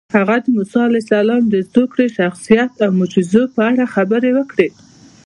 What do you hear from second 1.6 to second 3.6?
زوکړې، شخصیت او معجزو